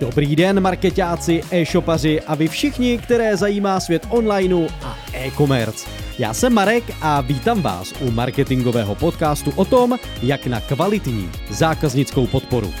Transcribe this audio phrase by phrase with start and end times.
[0.00, 5.88] Dobrý den, marketáci, e-shopaři a vy všichni, které zajímá svět onlineu a e-commerce.
[6.18, 12.26] Já jsem Marek a vítám vás u marketingového podcastu o tom, jak na kvalitní zákaznickou
[12.26, 12.72] podporu.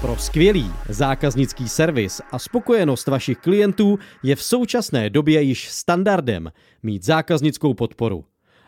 [0.00, 7.04] Pro skvělý zákaznický servis a spokojenost vašich klientů je v současné době již standardem mít
[7.04, 8.24] zákaznickou podporu.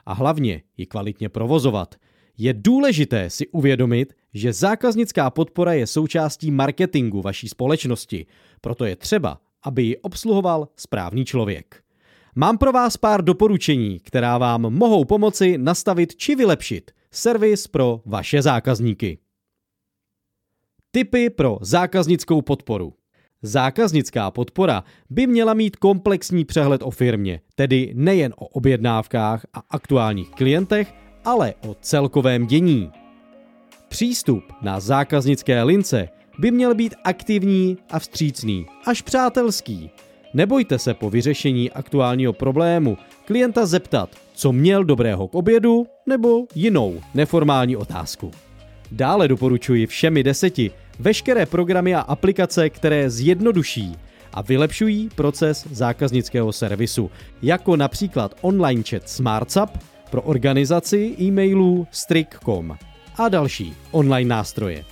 [0.06, 1.95] A hlavně ji kvalitně provozovat.
[2.38, 8.26] Je důležité si uvědomit, že zákaznická podpora je součástí marketingu vaší společnosti,
[8.60, 11.82] proto je třeba, aby ji obsluhoval správný člověk.
[12.34, 18.42] Mám pro vás pár doporučení, která vám mohou pomoci nastavit či vylepšit servis pro vaše
[18.42, 19.18] zákazníky.
[20.95, 22.95] Tipy pro zákaznickou podporu.
[23.42, 30.30] Zákaznická podpora by měla mít komplexní přehled o firmě, tedy nejen o objednávkách a aktuálních
[30.30, 32.90] klientech, ale o celkovém dění.
[33.88, 39.90] Přístup na zákaznické lince by měl být aktivní a vstřícný, až přátelský.
[40.35, 47.01] Nebojte se po vyřešení aktuálního problému klienta zeptat, co měl dobrého k obědu, nebo jinou
[47.15, 48.30] neformální otázku.
[48.90, 53.96] Dále doporučuji všemi deseti veškeré programy a aplikace, které zjednoduší
[54.32, 57.10] a vylepšují proces zákaznického servisu,
[57.43, 59.79] jako například online chat SmartSap
[60.10, 62.76] pro organizaci e-mailů Strik.com
[63.16, 64.84] a další online nástroje.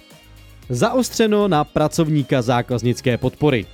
[0.68, 3.66] Zaostřeno na pracovníka zákaznické podpory.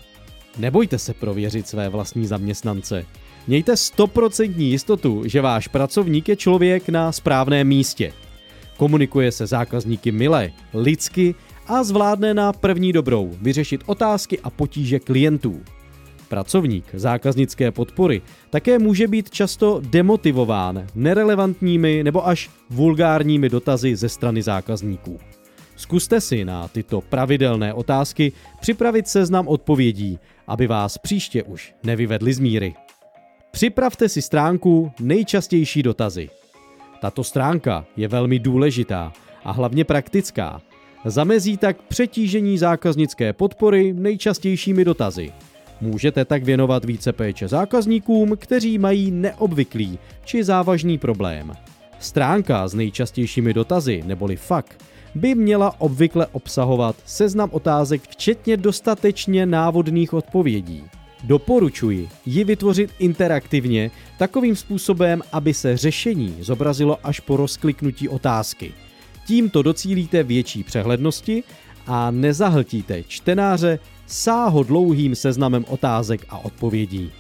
[0.59, 3.05] Nebojte se prověřit své vlastní zaměstnance.
[3.47, 8.13] Mějte 100% jistotu, že váš pracovník je člověk na správném místě.
[8.77, 11.35] Komunikuje se zákazníky milé, lidsky
[11.69, 15.61] a zvládne na první dobrou vyřešit otázky a potíže klientů.
[16.29, 24.43] Pracovník zákaznické podpory také může být často demotivován nerelevantními nebo až vulgárními dotazy ze strany
[24.43, 25.19] zákazníků.
[25.77, 32.39] Zkuste si na tyto pravidelné otázky připravit seznam odpovědí, aby vás příště už nevyvedli z
[32.39, 32.75] míry.
[33.51, 36.31] Připravte si stránku nejčastější dotazy.
[37.01, 39.13] Tato stránka je velmi důležitá
[39.45, 40.61] a hlavně praktická,
[41.07, 45.33] Zamezí tak přetížení zákaznické podpory nejčastějšími dotazy.
[45.81, 51.53] Můžete tak věnovat více péče zákazníkům, kteří mají neobvyklý či závažný problém.
[51.99, 54.77] Stránka s nejčastějšími dotazy, neboli FAQ,
[55.15, 60.85] by měla obvykle obsahovat seznam otázek včetně dostatečně návodných odpovědí.
[61.25, 68.73] Doporučuji ji vytvořit interaktivně takovým způsobem, aby se řešení zobrazilo až po rozkliknutí otázky–
[69.27, 71.43] Tímto docílíte větší přehlednosti
[71.87, 77.11] a nezahltíte čtenáře sáhodlouhým seznamem otázek a odpovědí.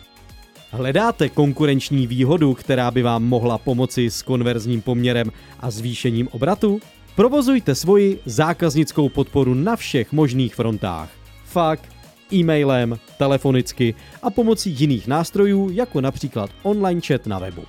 [0.71, 6.81] Hledáte konkurenční výhodu, která by vám mohla pomoci s konverzním poměrem a zvýšením obratu?
[7.17, 11.11] Provozujte svoji zákaznickou podporu na všech možných frontách.
[11.45, 11.89] Fakt,
[12.33, 17.63] e-mailem, telefonicky a pomocí jiných nástrojů, jako například online chat na webu.